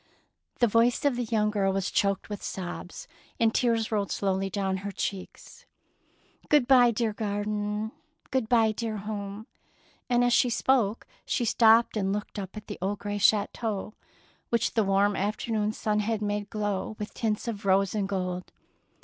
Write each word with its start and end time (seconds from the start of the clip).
The 0.57 0.65
voice 0.65 1.05
of 1.05 1.15
the 1.15 1.25
young 1.25 1.51
girl 1.51 1.71
was 1.73 1.91
choked 1.91 2.27
with 2.27 2.41
sobs, 2.41 3.07
and 3.39 3.53
tears 3.53 3.91
rolled 3.91 4.11
slowly 4.11 4.49
down 4.49 4.77
her 4.77 4.91
cheeks." 4.91 5.67
Good 6.49 6.67
bye, 6.67 6.89
dear 6.89 7.13
garden; 7.13 7.91
good 8.31 8.49
bye, 8.49 8.71
dear 8.71 8.97
home"; 8.97 9.45
and 10.09 10.23
as 10.23 10.33
she 10.33 10.49
spoke 10.49 11.05
she 11.23 11.45
stopped 11.45 11.95
and 11.95 12.11
looked 12.11 12.39
up 12.39 12.57
at 12.57 12.65
the 12.65 12.79
old 12.81 12.97
grey 12.97 13.19
chateau 13.19 13.93
which 14.49 14.73
the 14.73 14.83
warm 14.83 15.15
afternoon 15.15 15.71
sun 15.71 15.99
had 15.99 16.19
made 16.19 16.49
glow 16.49 16.95
with 16.97 17.13
tints 17.13 17.47
of 17.47 17.63
rose 17.63 17.93
and 17.93 18.09
gold. 18.09 18.51